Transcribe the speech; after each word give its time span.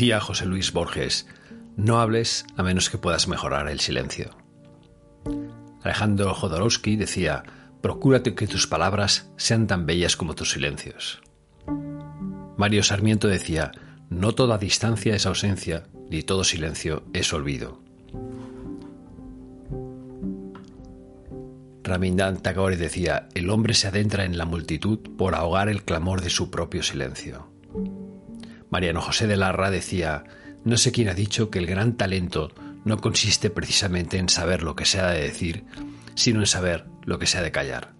Decía 0.00 0.18
José 0.18 0.46
Luis 0.46 0.72
Borges, 0.72 1.26
no 1.76 2.00
hables 2.00 2.46
a 2.56 2.62
menos 2.62 2.88
que 2.88 2.96
puedas 2.96 3.28
mejorar 3.28 3.68
el 3.68 3.80
silencio. 3.80 4.30
Alejandro 5.82 6.32
Jodorowsky 6.32 6.96
decía, 6.96 7.42
procúrate 7.82 8.34
que 8.34 8.46
tus 8.46 8.66
palabras 8.66 9.30
sean 9.36 9.66
tan 9.66 9.84
bellas 9.84 10.16
como 10.16 10.34
tus 10.34 10.52
silencios. 10.52 11.20
Mario 12.56 12.82
Sarmiento 12.82 13.28
decía, 13.28 13.72
no 14.08 14.34
toda 14.34 14.56
distancia 14.56 15.14
es 15.14 15.26
ausencia, 15.26 15.82
ni 16.08 16.22
todo 16.22 16.44
silencio 16.44 17.02
es 17.12 17.30
olvido. 17.34 17.82
Ramindan 21.84 22.38
Tagore 22.38 22.78
decía, 22.78 23.28
el 23.34 23.50
hombre 23.50 23.74
se 23.74 23.88
adentra 23.88 24.24
en 24.24 24.38
la 24.38 24.46
multitud 24.46 24.98
por 25.18 25.34
ahogar 25.34 25.68
el 25.68 25.82
clamor 25.82 26.22
de 26.22 26.30
su 26.30 26.50
propio 26.50 26.82
silencio. 26.82 27.50
Mariano 28.70 29.00
José 29.00 29.26
de 29.26 29.36
Larra 29.36 29.70
decía, 29.70 30.24
no 30.64 30.76
sé 30.76 30.92
quién 30.92 31.08
ha 31.08 31.14
dicho 31.14 31.50
que 31.50 31.58
el 31.58 31.66
gran 31.66 31.96
talento 31.96 32.52
no 32.84 32.98
consiste 32.98 33.50
precisamente 33.50 34.18
en 34.18 34.28
saber 34.28 34.62
lo 34.62 34.76
que 34.76 34.84
se 34.84 35.00
ha 35.00 35.08
de 35.08 35.22
decir, 35.22 35.64
sino 36.14 36.40
en 36.40 36.46
saber 36.46 36.86
lo 37.04 37.18
que 37.18 37.26
se 37.26 37.38
ha 37.38 37.42
de 37.42 37.52
callar. 37.52 37.92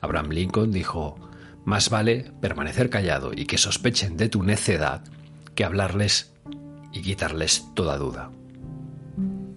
Abraham 0.00 0.30
Lincoln 0.30 0.72
dijo, 0.72 1.18
más 1.64 1.90
vale 1.90 2.32
permanecer 2.40 2.90
callado 2.90 3.32
y 3.34 3.46
que 3.46 3.58
sospechen 3.58 4.16
de 4.16 4.28
tu 4.28 4.42
necedad 4.42 5.02
que 5.54 5.64
hablarles 5.64 6.32
y 6.92 7.02
quitarles 7.02 7.66
toda 7.74 7.98
duda. 7.98 8.30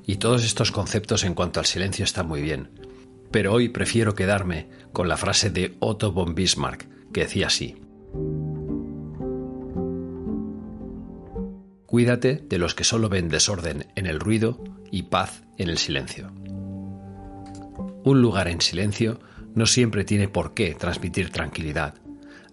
Y 0.06 0.18
todos 0.18 0.44
estos 0.44 0.72
conceptos 0.72 1.24
en 1.24 1.36
cuanto 1.36 1.60
al 1.60 1.66
silencio 1.66 2.04
están 2.04 2.28
muy 2.28 2.42
bien, 2.42 2.72
pero 3.32 3.54
hoy 3.54 3.70
prefiero 3.70 4.16
quedarme 4.16 4.70
con 4.92 5.08
la 5.08 5.18
frase 5.18 5.52
de 5.52 5.76
Otto 5.80 6.12
von 6.12 6.34
Bismarck, 6.34 6.88
que 7.14 7.22
decía 7.22 7.48
así, 7.48 7.78
Cuídate 11.90 12.36
de 12.36 12.60
los 12.60 12.76
que 12.76 12.84
solo 12.84 13.10
ven 13.10 13.30
desorden 13.30 13.88
en 13.96 14.06
el 14.06 14.20
ruido 14.20 14.64
y 14.92 15.04
paz 15.04 15.42
en 15.58 15.70
el 15.70 15.80
silencio. 15.80 16.32
Un 18.04 18.22
lugar 18.22 18.48
en 18.48 18.62
silencio 18.62 19.20
no 19.56 19.66
siempre 19.66 20.04
tiene 20.04 20.28
por 20.28 20.54
qué 20.54 20.76
transmitir 20.76 21.32
tranquilidad. 21.32 21.96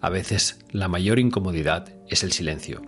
A 0.01 0.09
veces 0.09 0.57
la 0.71 0.87
mayor 0.87 1.19
incomodidad 1.19 1.93
es 2.09 2.23
el 2.23 2.31
silencio. 2.31 2.81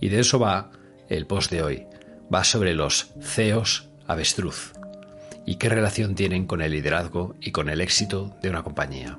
Y 0.00 0.08
de 0.08 0.20
eso 0.20 0.38
va 0.38 0.70
el 1.08 1.26
post 1.26 1.50
de 1.50 1.64
hoy. 1.64 1.86
Va 2.32 2.44
sobre 2.44 2.74
los 2.74 3.12
CEOs 3.20 3.88
avestruz 4.06 4.74
y 5.44 5.56
qué 5.56 5.68
relación 5.68 6.14
tienen 6.14 6.46
con 6.46 6.62
el 6.62 6.70
liderazgo 6.70 7.34
y 7.40 7.50
con 7.50 7.68
el 7.68 7.80
éxito 7.80 8.36
de 8.40 8.50
una 8.50 8.62
compañía. 8.62 9.18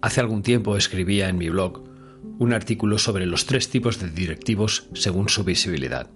Hace 0.00 0.20
algún 0.20 0.42
tiempo 0.42 0.76
escribía 0.76 1.28
en 1.28 1.38
mi 1.38 1.48
blog 1.48 1.82
un 2.38 2.52
artículo 2.52 2.98
sobre 2.98 3.26
los 3.26 3.46
tres 3.46 3.68
tipos 3.68 3.98
de 3.98 4.10
directivos 4.10 4.88
según 4.94 5.28
su 5.28 5.42
visibilidad. 5.42 6.08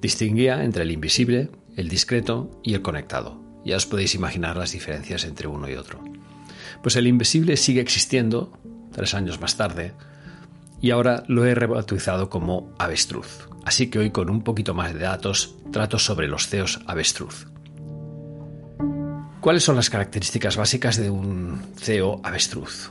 Distinguía 0.00 0.64
entre 0.64 0.82
el 0.82 0.90
invisible, 0.90 1.50
el 1.76 1.88
discreto 1.88 2.60
y 2.62 2.74
el 2.74 2.82
conectado. 2.82 3.40
Ya 3.64 3.76
os 3.76 3.86
podéis 3.86 4.14
imaginar 4.14 4.56
las 4.56 4.72
diferencias 4.72 5.24
entre 5.24 5.48
uno 5.48 5.68
y 5.68 5.74
otro. 5.74 6.02
Pues 6.82 6.96
el 6.96 7.06
invisible 7.06 7.56
sigue 7.56 7.80
existiendo, 7.80 8.52
tres 8.92 9.14
años 9.14 9.40
más 9.40 9.56
tarde, 9.56 9.92
y 10.82 10.90
ahora 10.90 11.24
lo 11.26 11.44
he 11.44 11.54
rebautizado 11.54 12.30
como 12.30 12.72
avestruz. 12.78 13.48
Así 13.64 13.88
que 13.88 13.98
hoy 13.98 14.10
con 14.10 14.30
un 14.30 14.42
poquito 14.42 14.74
más 14.74 14.94
de 14.94 15.00
datos 15.00 15.56
trato 15.72 15.98
sobre 15.98 16.28
los 16.28 16.48
CEOs 16.48 16.80
avestruz. 16.86 17.46
¿Cuáles 19.40 19.64
son 19.64 19.76
las 19.76 19.88
características 19.88 20.58
básicas 20.58 20.98
de 20.98 21.08
un 21.08 21.62
CEO 21.74 22.20
avestruz? 22.22 22.90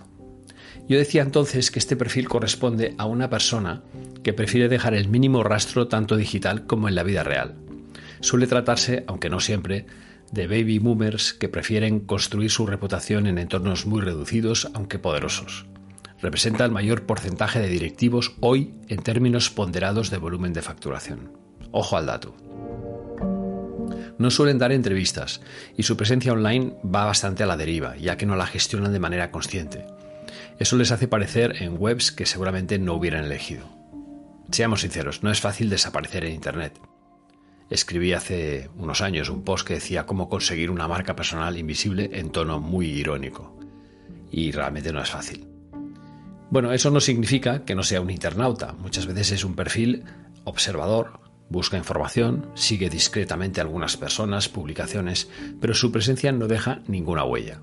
Yo 0.88 0.98
decía 0.98 1.22
entonces 1.22 1.70
que 1.70 1.78
este 1.78 1.96
perfil 1.96 2.28
corresponde 2.28 2.96
a 2.98 3.06
una 3.06 3.30
persona 3.30 3.84
que 4.24 4.34
prefiere 4.34 4.68
dejar 4.68 4.96
el 4.96 5.09
mínimo 5.09 5.44
rastro 5.44 5.88
tanto 5.88 6.18
digital 6.18 6.66
como 6.66 6.90
en 6.90 6.96
la 6.96 7.04
vida 7.04 7.24
real. 7.24 7.54
Suele 8.22 8.48
tratarse, 8.48 9.04
aunque 9.06 9.30
no 9.30 9.40
siempre, 9.40 9.86
de 10.32 10.48
baby 10.48 10.80
boomers 10.80 11.36
que 11.36 11.50
prefieren 11.50 12.00
construir 12.00 12.50
su 12.50 12.66
reputación 12.66 13.28
en 13.28 13.38
entornos 13.38 13.86
muy 13.86 14.02
reducidos, 14.02 14.72
aunque 14.74 14.98
poderosos. 14.98 15.68
Representa 16.20 16.66
el 16.66 16.72
mayor 16.72 17.04
porcentaje 17.04 17.59
de 17.59 17.70
directivos 17.70 18.34
hoy 18.40 18.74
en 18.88 19.04
términos 19.04 19.52
ponderados 19.52 20.09
de 20.09 20.18
volumen 20.18 20.54
de 20.54 20.64
facturación. 20.64 21.32
Ojo 21.72 21.96
al 21.96 22.08
dato 22.08 22.36
no 24.19 24.30
suelen 24.30 24.59
dar 24.59 24.72
entrevistas 24.72 25.41
y 25.75 25.84
su 25.84 25.97
presencia 25.97 26.34
online 26.34 26.75
va 26.85 27.06
bastante 27.06 27.41
a 27.41 27.47
la 27.47 27.57
deriva, 27.57 27.97
ya 27.97 28.18
que 28.18 28.28
no 28.28 28.35
la 28.35 28.46
gestionan 28.46 28.94
de 28.94 29.00
manera 29.00 29.31
consciente. 29.31 29.88
Eso 30.59 30.75
les 30.75 30.91
hace 30.91 31.07
parecer 31.07 31.56
en 31.63 31.78
webs 31.80 32.12
que 32.12 32.25
seguramente 32.25 32.78
no 32.78 32.94
hubieran 32.94 33.25
elegido. 33.25 33.68
Seamos 34.52 34.81
sinceros, 34.81 35.24
no 35.24 35.31
es 35.31 35.40
fácil 35.40 35.69
desaparecer 35.69 36.25
en 36.25 36.34
Internet. 36.34 36.79
Escribí 37.69 38.13
hace 38.13 38.69
unos 38.75 39.02
años 39.02 39.29
un 39.29 39.44
post 39.44 39.66
que 39.66 39.75
decía 39.75 40.06
cómo 40.06 40.28
conseguir 40.28 40.69
una 40.69 40.88
marca 40.88 41.16
personal 41.16 41.58
invisible 41.58 42.09
en 42.13 42.31
tono 42.31 42.59
muy 42.59 42.88
irónico. 42.88 43.58
Y 44.31 44.52
realmente 44.52 44.91
no 44.91 45.02
es 45.02 45.09
fácil. 45.09 45.47
Bueno, 46.50 46.74
eso 46.74 46.90
no 46.90 47.00
significa 47.00 47.63
que 47.63 47.75
no 47.75 47.84
sea 47.84 48.02
un 48.02 48.09
internauta. 48.09 48.74
Muchas 48.74 49.06
veces 49.06 49.31
es 49.31 49.44
un 49.46 49.56
perfil 49.56 50.03
observador, 50.44 51.19
Busca 51.50 51.78
información, 51.78 52.52
sigue 52.54 52.90
discretamente 52.90 53.60
a 53.60 53.64
algunas 53.64 53.98
personas, 53.98 54.50
publicaciones, 54.50 55.30
pero 55.60 55.74
su 55.74 55.92
presencia 55.92 56.32
no 56.32 56.48
deja 56.48 56.82
ninguna 56.88 57.24
huella. 57.24 57.62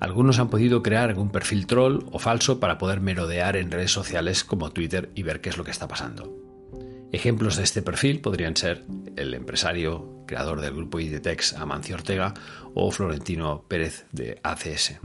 Algunos 0.00 0.40
han 0.40 0.50
podido 0.50 0.82
crear 0.82 1.10
algún 1.10 1.30
perfil 1.30 1.66
troll 1.68 2.04
o 2.10 2.18
falso 2.18 2.58
para 2.58 2.78
poder 2.78 3.00
merodear 3.00 3.56
en 3.56 3.70
redes 3.70 3.92
sociales 3.92 4.42
como 4.42 4.70
Twitter 4.70 5.10
y 5.14 5.22
ver 5.22 5.40
qué 5.40 5.50
es 5.50 5.56
lo 5.56 5.62
que 5.62 5.70
está 5.70 5.86
pasando. 5.86 6.36
Ejemplos 7.12 7.56
de 7.56 7.62
este 7.62 7.82
perfil 7.82 8.20
podrían 8.20 8.56
ser 8.56 8.84
el 9.16 9.34
empresario, 9.34 10.24
creador 10.26 10.60
del 10.60 10.74
grupo 10.74 10.98
Idetex 10.98 11.52
Amancio 11.52 11.94
Ortega 11.94 12.34
o 12.74 12.90
Florentino 12.90 13.64
Pérez 13.68 14.06
de 14.10 14.40
ACS. 14.42 14.98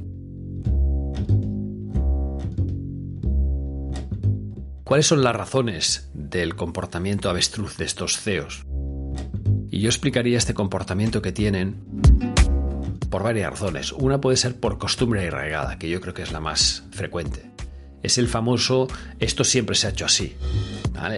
¿Cuáles 4.88 5.08
son 5.08 5.22
las 5.22 5.36
razones 5.36 6.10
del 6.14 6.56
comportamiento 6.56 7.30
avestruz 7.30 7.76
de 7.76 7.84
estos 7.84 8.22
CEOs? 8.22 8.66
Y 9.70 9.82
yo 9.82 9.90
explicaría 9.90 10.38
este 10.38 10.54
comportamiento 10.54 11.22
que 11.22 11.34
tienen 11.34 11.84
por 13.10 13.22
varias 13.22 13.52
razones. 13.52 13.92
Una 13.92 14.22
puede 14.22 14.38
ser 14.38 14.58
por 14.58 14.78
costumbre 14.78 15.28
arraigada, 15.28 15.78
que 15.78 15.90
yo 15.90 16.00
creo 16.00 16.14
que 16.14 16.22
es 16.22 16.32
la 16.32 16.40
más 16.40 16.86
frecuente. 16.92 17.52
Es 18.02 18.18
el 18.18 18.30
famoso 18.30 18.88
esto 19.20 19.44
siempre 19.44 19.76
se 19.76 19.88
ha 19.88 19.90
hecho 19.90 20.06
así, 20.06 20.38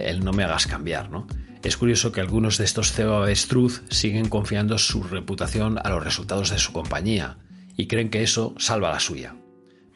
el 0.02 0.24
no 0.24 0.32
me 0.32 0.42
hagas 0.42 0.66
cambiar, 0.66 1.08
¿no? 1.08 1.28
Es 1.62 1.76
curioso 1.76 2.10
que 2.10 2.20
algunos 2.20 2.58
de 2.58 2.64
estos 2.64 2.90
CEO 2.90 3.22
avestruz 3.22 3.84
siguen 3.88 4.28
confiando 4.28 4.78
su 4.78 5.04
reputación 5.04 5.78
a 5.78 5.90
los 5.90 6.02
resultados 6.02 6.50
de 6.50 6.58
su 6.58 6.72
compañía 6.72 7.38
y 7.76 7.86
creen 7.86 8.10
que 8.10 8.24
eso 8.24 8.52
salva 8.58 8.90
la 8.90 8.98
suya. 8.98 9.36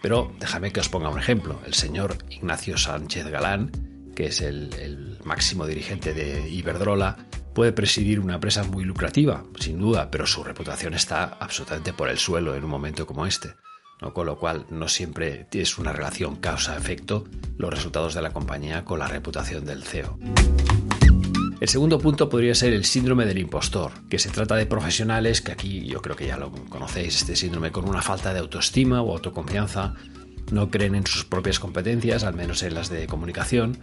Pero 0.05 0.31
déjame 0.39 0.71
que 0.71 0.81
os 0.81 0.91
ponga 0.91 1.09
un 1.09 1.19
ejemplo. 1.19 1.63
El 1.65 1.73
señor 1.73 2.19
Ignacio 2.29 2.77
Sánchez 2.77 3.27
Galán, 3.29 3.73
que 4.15 4.27
es 4.27 4.43
el, 4.43 5.19
máximo 5.25 5.65
dirigente 5.65 6.13
de 6.13 6.47
Iberdrola, 6.47 7.17
puede 7.55 7.73
presidir 7.73 8.21
una 8.21 8.35
empresa 8.35 8.65
muy 8.65 8.85
lucrativa, 8.85 9.45
sin 9.59 9.79
duda, 9.79 10.11
pero 10.11 10.27
su 10.27 10.45
reputación 10.45 10.93
está 10.93 11.39
absolutamente 11.41 11.95
por 11.95 12.11
el 12.11 12.19
suelo 12.19 12.55
en 12.55 12.65
un 12.65 12.71
momento 12.71 13.07
como 13.07 13.25
este. 13.25 13.55
Con 14.13 14.27
lo 14.27 14.39
cual, 14.39 14.67
no 14.69 14.89
siempre 14.89 15.47
es 15.51 15.79
una 15.79 15.95
relación 15.95 16.37
causa-efecto 16.37 17.25
los 17.57 17.71
resultados 17.71 18.13
de 18.13 18.21
la 18.21 18.35
compañía 18.35 18.85
con 18.85 18.99
la 18.99 19.09
reputación 19.09 19.65
del 19.65 19.85
CEO. 19.85 20.19
El 21.61 21.69
segundo 21.69 21.99
punto 21.99 22.29
podría 22.29 22.55
ser 22.55 22.73
el 22.73 22.85
síndrome 22.85 23.27
del 23.27 23.39
impostor, 23.39 23.93
que 24.09 24.19
se 24.19 24.31
trata 24.31 24.57
de 24.57 24.67
profesionales 24.67 25.41
que 25.41 25.53
aquí 25.53 25.87
yo 25.87 26.03
creo 26.03 26.17
que 26.17 26.27
ya 26.27 26.37
lo 26.37 26.51
conocéis, 26.51 27.17
este 27.17 27.37
síndrome 27.37 27.71
con 27.71 27.89
una 27.89 28.03
falta 28.03 28.35
de 28.35 28.41
autoestima 28.41 29.01
o 29.03 29.13
autoconfianza, 29.13 29.95
no 30.51 30.71
creen 30.71 30.95
en 30.95 31.07
sus 31.07 31.25
propias 31.25 31.59
competencias, 31.59 32.25
al 32.25 32.35
menos 32.35 32.63
en 32.63 32.75
las 32.75 32.91
de 32.91 33.07
comunicación, 33.07 33.79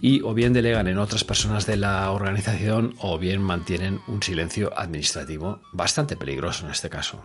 y 0.00 0.20
o 0.20 0.34
bien 0.34 0.52
delegan 0.52 0.86
en 0.86 0.98
otras 0.98 1.24
personas 1.24 1.66
de 1.66 1.78
la 1.78 2.10
organización 2.10 2.94
o 3.00 3.18
bien 3.18 3.42
mantienen 3.42 4.00
un 4.06 4.22
silencio 4.22 4.78
administrativo 4.78 5.62
bastante 5.72 6.16
peligroso 6.16 6.66
en 6.66 6.72
este 6.72 6.90
caso. 6.90 7.24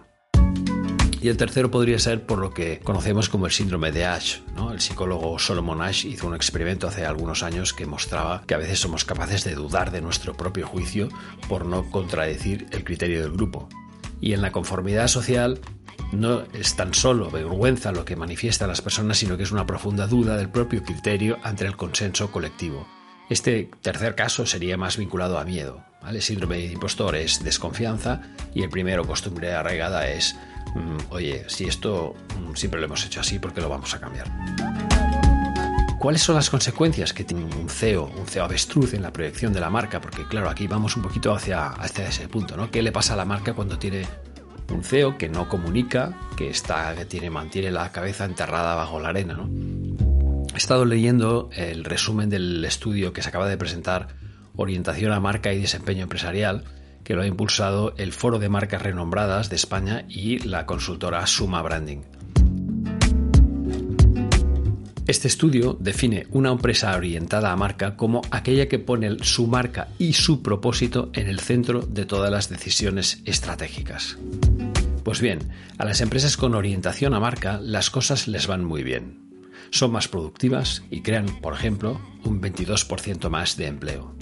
Y 1.21 1.27
el 1.27 1.35
tercero 1.35 1.69
podría 1.69 1.99
ser 1.99 2.25
por 2.25 2.39
lo 2.39 2.53
que 2.53 2.79
conocemos 2.79 3.27
como 3.27 3.45
el 3.45 3.51
síndrome 3.51 3.91
de 3.91 4.05
Ash. 4.05 4.37
El 4.71 4.79
psicólogo 4.79 5.37
Solomon 5.37 5.81
Ash 5.81 6.05
hizo 6.05 6.27
un 6.27 6.35
experimento 6.35 6.87
hace 6.87 7.05
algunos 7.05 7.43
años 7.43 7.73
que 7.73 7.85
mostraba 7.85 8.43
que 8.47 8.53
a 8.53 8.57
veces 8.57 8.79
somos 8.79 9.03
capaces 9.03 9.43
de 9.43 9.55
dudar 9.55 9.91
de 9.91 9.99
nuestro 9.99 10.33
propio 10.33 10.65
juicio 10.65 11.09
por 11.49 11.65
no 11.65 11.89
contradecir 11.91 12.67
el 12.71 12.85
criterio 12.85 13.21
del 13.21 13.31
grupo. 13.31 13.67
Y 14.21 14.31
en 14.33 14.41
la 14.41 14.51
conformidad 14.51 15.07
social 15.07 15.59
no 16.13 16.43
es 16.53 16.75
tan 16.75 16.93
solo 16.93 17.29
vergüenza 17.29 17.91
lo 17.91 18.05
que 18.05 18.15
manifiesta 18.15 18.67
las 18.67 18.81
personas, 18.81 19.17
sino 19.17 19.35
que 19.35 19.43
es 19.43 19.51
una 19.51 19.65
profunda 19.65 20.07
duda 20.07 20.37
del 20.37 20.49
propio 20.49 20.83
criterio 20.83 21.37
ante 21.43 21.65
el 21.65 21.75
consenso 21.75 22.31
colectivo. 22.31 22.87
Este 23.29 23.69
tercer 23.81 24.15
caso 24.15 24.45
sería 24.45 24.77
más 24.77 24.97
vinculado 24.97 25.37
a 25.37 25.43
miedo. 25.43 25.83
El 26.07 26.21
síndrome 26.21 26.57
de 26.57 26.65
impostor 26.65 27.15
es 27.15 27.43
desconfianza 27.43 28.21
y 28.53 28.63
el 28.63 28.69
primero, 28.69 29.05
costumbre 29.05 29.53
arraigada, 29.53 30.09
es, 30.09 30.35
mm, 30.75 31.11
oye, 31.11 31.45
si 31.47 31.65
esto 31.65 32.15
mm, 32.39 32.55
siempre 32.55 32.79
lo 32.79 32.87
hemos 32.87 33.05
hecho 33.05 33.19
así, 33.19 33.37
¿por 33.39 33.53
qué 33.53 33.61
lo 33.61 33.69
vamos 33.69 33.93
a 33.93 33.99
cambiar? 33.99 34.27
¿Cuáles 35.99 36.21
son 36.21 36.35
las 36.35 36.49
consecuencias 36.49 37.13
que 37.13 37.25
tiene 37.25 37.43
un 37.43 37.69
CEO, 37.69 38.05
un 38.05 38.25
CEO 38.25 38.45
avestruz 38.45 38.93
en 38.93 39.01
la 39.01 39.11
proyección 39.11 39.51
de 39.51 39.59
la 39.59 39.69
marca? 39.69 39.99
Porque 39.99 40.25
claro, 40.25 40.49
aquí 40.49 40.65
vamos 40.65 40.95
un 40.95 41.03
poquito 41.03 41.33
hacia, 41.33 41.67
hacia 41.67 42.07
ese 42.07 42.27
punto, 42.29 42.55
¿no? 42.55 42.71
¿Qué 42.71 42.81
le 42.81 42.91
pasa 42.91 43.13
a 43.13 43.17
la 43.17 43.25
marca 43.25 43.53
cuando 43.53 43.77
tiene 43.77 44.07
un 44.71 44.83
CEO 44.83 45.17
que 45.17 45.29
no 45.29 45.49
comunica, 45.49 46.13
que 46.37 46.49
está, 46.49 46.95
que 46.95 47.05
tiene, 47.05 47.29
mantiene 47.29 47.71
la 47.71 47.91
cabeza 47.91 48.25
enterrada 48.25 48.75
bajo 48.75 48.99
la 48.99 49.09
arena. 49.09 49.47
He 50.53 50.57
estado 50.57 50.85
leyendo 50.85 51.49
el 51.53 51.83
resumen 51.83 52.29
del 52.29 52.63
estudio 52.65 53.13
que 53.13 53.21
se 53.21 53.29
acaba 53.29 53.47
de 53.47 53.57
presentar, 53.57 54.07
Orientación 54.59 55.13
a 55.13 55.21
Marca 55.21 55.53
y 55.53 55.61
Desempeño 55.61 56.03
Empresarial, 56.03 56.65
que 57.05 57.13
lo 57.13 57.21
ha 57.21 57.27
impulsado 57.27 57.93
el 57.97 58.11
Foro 58.11 58.39
de 58.39 58.49
Marcas 58.49 58.81
Renombradas 58.81 59.49
de 59.49 59.55
España 59.55 60.03
y 60.09 60.39
la 60.39 60.65
consultora 60.65 61.25
Suma 61.27 61.61
Branding. 61.61 62.01
Este 65.07 65.29
estudio 65.29 65.77
define 65.79 66.27
una 66.31 66.51
empresa 66.51 66.93
orientada 66.95 67.53
a 67.53 67.55
marca 67.55 67.95
como 67.95 68.21
aquella 68.31 68.67
que 68.67 68.79
pone 68.79 69.23
su 69.23 69.47
marca 69.47 69.87
y 69.97 70.11
su 70.13 70.43
propósito 70.43 71.09
en 71.13 71.27
el 71.27 71.39
centro 71.39 71.81
de 71.81 72.05
todas 72.05 72.29
las 72.29 72.49
decisiones 72.49 73.21
estratégicas. 73.25 74.17
Pues 75.05 75.21
bien, 75.21 75.39
a 75.77 75.85
las 75.85 76.01
empresas 76.01 76.35
con 76.35 76.53
orientación 76.53 77.13
a 77.13 77.19
marca 77.21 77.59
las 77.63 77.89
cosas 77.89 78.27
les 78.27 78.45
van 78.45 78.65
muy 78.65 78.83
bien. 78.83 79.29
Son 79.71 79.91
más 79.91 80.09
productivas 80.09 80.83
y 80.91 81.01
crean, 81.01 81.27
por 81.41 81.53
ejemplo, 81.53 82.01
un 82.25 82.41
22% 82.41 83.29
más 83.29 83.55
de 83.55 83.67
empleo. 83.67 84.15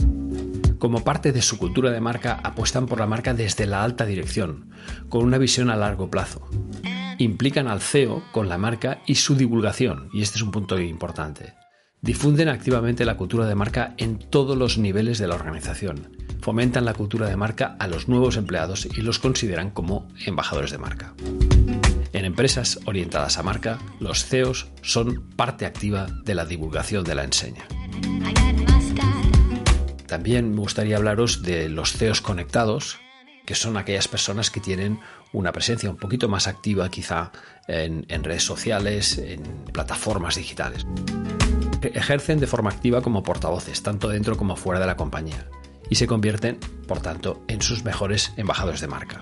Como 0.79 1.03
parte 1.03 1.31
de 1.31 1.41
su 1.41 1.57
cultura 1.57 1.91
de 1.91 2.01
marca, 2.01 2.39
apuestan 2.44 2.85
por 2.85 3.00
la 3.00 3.07
marca 3.07 3.33
desde 3.33 3.65
la 3.65 3.83
alta 3.83 4.06
dirección, 4.06 4.71
con 5.09 5.24
una 5.24 5.38
visión 5.38 5.69
a 5.69 5.75
largo 5.75 6.09
plazo 6.09 6.47
implican 7.18 7.68
al 7.68 7.81
CEO 7.81 8.24
con 8.31 8.50
la 8.50 8.57
marca 8.57 9.01
y 9.06 9.15
su 9.15 9.35
divulgación, 9.35 10.09
y 10.13 10.21
este 10.21 10.38
es 10.38 10.44
un 10.44 10.51
punto 10.51 10.79
importante. 10.79 11.53
Difunden 12.01 12.47
activamente 12.47 13.06
la 13.06 13.18
cultura 13.18 13.45
de 13.47 13.56
marca 13.56 13.95
en 13.97 14.19
todos 14.19 14.56
los 14.56 14.77
niveles 14.77 15.18
de 15.18 15.27
la 15.27 15.35
organización. 15.35 16.15
Fomentan 16.41 16.85
la 16.85 16.94
cultura 16.94 17.27
de 17.27 17.35
marca 17.35 17.75
a 17.79 17.88
los 17.88 18.07
nuevos 18.07 18.38
empleados 18.38 18.85
y 18.85 19.01
los 19.01 19.19
consideran 19.19 19.71
como 19.71 20.07
embajadores 20.25 20.71
de 20.71 20.77
marca. 20.77 21.15
En 22.13 22.25
empresas 22.25 22.79
orientadas 22.85 23.38
a 23.38 23.44
marca, 23.44 23.79
los 24.00 24.25
CEOs 24.25 24.68
son 24.81 25.29
parte 25.35 25.65
activa 25.65 26.07
de 26.24 26.35
la 26.35 26.45
divulgación 26.45 27.03
de 27.03 27.15
la 27.15 27.24
enseña. 27.24 27.68
También 30.07 30.51
me 30.54 30.62
gustaría 30.62 30.98
hablaros 30.98 31.44
de 31.44 31.69
los 31.69 31.92
CEOs 31.94 32.21
conectados, 32.21 33.00
que 33.45 33.56
son 33.56 33.77
aquellas 33.77 34.07
personas 34.07 34.50
que 34.50 34.59
tienen 34.59 35.00
una 35.33 35.51
presencia 35.51 35.89
un 35.89 35.98
poquito 35.98 36.30
más 36.30 36.48
activa 36.48 36.89
quizá 36.89 37.31
en, 37.68 38.24
redes 38.24 38.44
sociales, 38.44 39.18
en 39.18 39.44
plataformas 39.71 40.36
digitales. 40.36 40.86
Ejercen 41.81 42.39
de 42.39 42.48
forma 42.48 42.69
activa 42.69 43.01
como 43.01 43.24
portavoces, 43.24 43.83
tanto 43.83 44.07
dentro 44.09 44.38
como 44.38 44.56
fuera 44.56 44.80
de 44.80 44.88
la 44.88 44.98
compañía, 44.98 45.48
y 45.89 45.95
se 45.95 46.07
convierten, 46.07 46.57
por 46.88 47.01
tanto, 47.01 47.44
en 47.48 47.62
sus 47.62 47.83
mejores 47.83 48.33
embajadores 48.38 48.81
de 48.81 48.88
marca. 48.88 49.21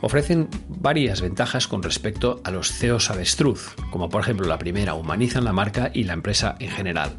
Ofrecen 0.00 0.48
varias 0.68 1.20
ventajas 1.20 1.68
con 1.68 1.82
respecto 1.82 2.40
a 2.44 2.50
los 2.50 2.72
CEOs 2.72 3.10
avestruz, 3.10 3.74
como 3.90 4.08
por 4.08 4.22
ejemplo 4.22 4.46
la 4.46 4.58
primera, 4.58 4.94
humanizan 4.94 5.44
la 5.44 5.52
marca 5.52 5.90
y 5.92 6.04
la 6.04 6.12
empresa 6.12 6.54
en 6.60 6.70
general. 6.70 7.16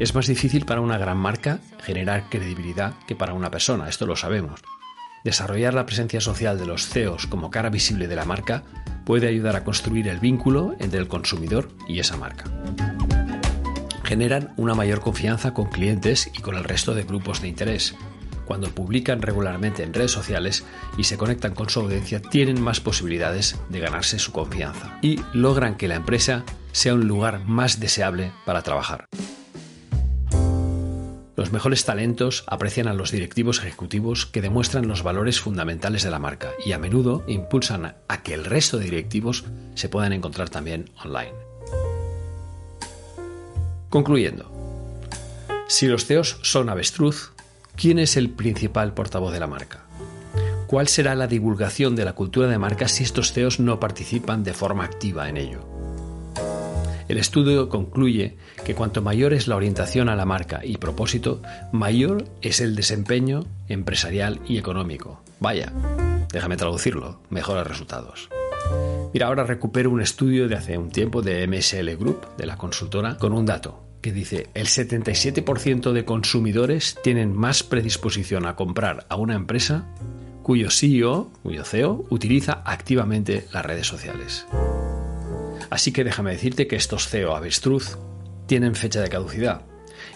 Es 0.00 0.14
más 0.14 0.26
difícil 0.26 0.64
para 0.64 0.80
una 0.80 0.96
gran 0.96 1.18
marca 1.18 1.60
generar 1.82 2.30
credibilidad 2.30 2.94
que 3.06 3.14
para 3.14 3.34
una 3.34 3.50
persona, 3.50 3.86
esto 3.86 4.06
lo 4.06 4.16
sabemos. 4.16 4.62
Desarrollar 5.24 5.74
la 5.74 5.84
presencia 5.84 6.22
social 6.22 6.58
de 6.58 6.64
los 6.64 6.88
CEOs 6.88 7.26
como 7.26 7.50
cara 7.50 7.68
visible 7.68 8.08
de 8.08 8.16
la 8.16 8.24
marca 8.24 8.62
puede 9.04 9.28
ayudar 9.28 9.56
a 9.56 9.62
construir 9.62 10.08
el 10.08 10.18
vínculo 10.18 10.74
entre 10.78 11.00
el 11.00 11.06
consumidor 11.06 11.68
y 11.86 12.00
esa 12.00 12.16
marca. 12.16 12.44
Generan 14.02 14.54
una 14.56 14.74
mayor 14.74 15.00
confianza 15.00 15.52
con 15.52 15.66
clientes 15.66 16.30
y 16.34 16.40
con 16.40 16.56
el 16.56 16.64
resto 16.64 16.94
de 16.94 17.02
grupos 17.02 17.42
de 17.42 17.48
interés. 17.48 17.94
Cuando 18.46 18.70
publican 18.70 19.20
regularmente 19.20 19.82
en 19.82 19.92
redes 19.92 20.12
sociales 20.12 20.64
y 20.96 21.04
se 21.04 21.18
conectan 21.18 21.54
con 21.54 21.68
su 21.68 21.78
audiencia, 21.80 22.22
tienen 22.22 22.58
más 22.58 22.80
posibilidades 22.80 23.60
de 23.68 23.80
ganarse 23.80 24.18
su 24.18 24.32
confianza 24.32 24.98
y 25.02 25.20
logran 25.34 25.76
que 25.76 25.88
la 25.88 25.96
empresa 25.96 26.44
sea 26.72 26.94
un 26.94 27.06
lugar 27.06 27.44
más 27.44 27.80
deseable 27.80 28.32
para 28.46 28.62
trabajar. 28.62 29.06
Los 31.40 31.52
mejores 31.52 31.86
talentos 31.86 32.44
aprecian 32.48 32.86
a 32.86 32.92
los 32.92 33.12
directivos 33.12 33.60
ejecutivos 33.60 34.26
que 34.26 34.42
demuestran 34.42 34.86
los 34.86 35.02
valores 35.02 35.40
fundamentales 35.40 36.02
de 36.02 36.10
la 36.10 36.18
marca 36.18 36.50
y 36.66 36.72
a 36.72 36.78
menudo 36.78 37.24
impulsan 37.28 37.96
a 38.08 38.22
que 38.22 38.34
el 38.34 38.44
resto 38.44 38.76
de 38.76 38.84
directivos 38.84 39.46
se 39.74 39.88
puedan 39.88 40.12
encontrar 40.12 40.50
también 40.50 40.90
online. 41.02 41.32
Concluyendo, 43.88 44.52
si 45.66 45.86
los 45.86 46.04
CEOs 46.04 46.40
son 46.42 46.68
avestruz, 46.68 47.32
¿quién 47.74 47.98
es 47.98 48.18
el 48.18 48.28
principal 48.28 48.92
portavoz 48.92 49.32
de 49.32 49.40
la 49.40 49.46
marca? 49.46 49.86
¿Cuál 50.66 50.88
será 50.88 51.14
la 51.14 51.26
divulgación 51.26 51.96
de 51.96 52.04
la 52.04 52.12
cultura 52.12 52.48
de 52.48 52.58
marca 52.58 52.86
si 52.86 53.02
estos 53.02 53.32
CEOs 53.32 53.60
no 53.60 53.80
participan 53.80 54.44
de 54.44 54.52
forma 54.52 54.84
activa 54.84 55.30
en 55.30 55.38
ello? 55.38 55.69
El 57.10 57.18
estudio 57.18 57.68
concluye 57.68 58.36
que 58.64 58.76
cuanto 58.76 59.02
mayor 59.02 59.32
es 59.32 59.48
la 59.48 59.56
orientación 59.56 60.08
a 60.08 60.14
la 60.14 60.26
marca 60.26 60.60
y 60.62 60.76
propósito, 60.76 61.42
mayor 61.72 62.24
es 62.40 62.60
el 62.60 62.76
desempeño 62.76 63.46
empresarial 63.66 64.38
y 64.46 64.58
económico. 64.58 65.20
Vaya, 65.40 65.72
déjame 66.32 66.56
traducirlo, 66.56 67.18
mejores 67.28 67.66
resultados. 67.66 68.28
Mira, 69.12 69.26
ahora 69.26 69.42
recupero 69.42 69.90
un 69.90 70.00
estudio 70.00 70.46
de 70.46 70.54
hace 70.54 70.78
un 70.78 70.90
tiempo 70.90 71.20
de 71.20 71.48
MSL 71.48 71.96
Group, 71.96 72.36
de 72.36 72.46
la 72.46 72.56
consultora, 72.56 73.16
con 73.16 73.32
un 73.32 73.44
dato 73.44 73.82
que 74.02 74.12
dice 74.12 74.46
el 74.54 74.68
77% 74.68 75.90
de 75.90 76.04
consumidores 76.04 76.96
tienen 77.02 77.36
más 77.36 77.64
predisposición 77.64 78.46
a 78.46 78.54
comprar 78.54 79.04
a 79.08 79.16
una 79.16 79.34
empresa 79.34 79.84
cuyo 80.44 80.70
CEO, 80.70 81.28
cuyo 81.42 81.64
CEO, 81.64 82.06
utiliza 82.08 82.62
activamente 82.64 83.48
las 83.52 83.66
redes 83.66 83.88
sociales. 83.88 84.46
Así 85.70 85.92
que 85.92 86.04
déjame 86.04 86.32
decirte 86.32 86.66
que 86.66 86.76
estos 86.76 87.08
CEO 87.08 87.36
avestruz 87.36 87.96
tienen 88.46 88.74
fecha 88.74 89.00
de 89.00 89.08
caducidad, 89.08 89.62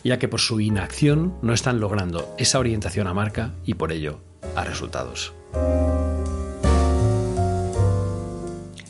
ya 0.02 0.18
que 0.18 0.26
por 0.26 0.40
su 0.40 0.60
inacción 0.60 1.38
no 1.42 1.54
están 1.54 1.78
logrando 1.78 2.34
esa 2.38 2.58
orientación 2.58 3.06
a 3.06 3.14
marca 3.14 3.54
y 3.64 3.74
por 3.74 3.92
ello 3.92 4.20
a 4.56 4.64
resultados. 4.64 5.32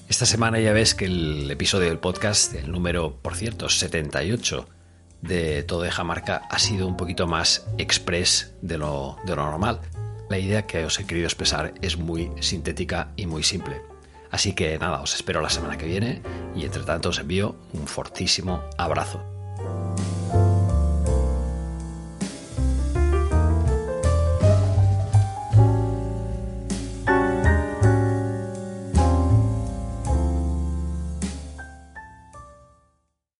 Esta 0.09 0.26
semana 0.26 0.59
ya 0.61 0.73
ves 0.73 0.94
que 0.94 1.04
el 1.04 1.50
episodio 1.50 1.88
del 1.88 1.99
podcast, 1.99 2.54
el 2.54 2.73
número, 2.73 3.18
por 3.21 3.35
cierto, 3.35 3.68
78 3.68 4.66
de 5.21 5.64
Todo 5.64 5.83
Deja 5.83 6.04
Marca, 6.04 6.42
ha 6.49 6.59
sido 6.59 6.87
un 6.87 6.97
poquito 6.97 7.26
más 7.26 7.66
express 7.76 8.54
de 8.62 8.78
lo, 8.78 9.18
de 9.26 9.37
lo 9.37 9.44
normal. 9.44 9.80
La 10.30 10.38
idea 10.38 10.66
que 10.66 10.85
os 10.85 10.99
he 10.99 11.06
querido 11.06 11.26
expresar 11.26 11.75
es 11.83 11.99
muy 11.99 12.30
sintética 12.40 13.12
y 13.16 13.26
muy 13.26 13.42
simple. 13.42 13.94
Así 14.35 14.53
que 14.53 14.76
nada, 14.81 15.00
os 15.00 15.14
espero 15.14 15.41
la 15.41 15.49
semana 15.49 15.79
que 15.79 15.87
viene 15.87 16.21
y 16.57 16.64
entre 16.64 16.83
tanto 16.83 17.11
os 17.11 17.21
envío 17.21 17.55
un 17.73 17.87
fortísimo 17.87 18.64
abrazo. 18.76 19.34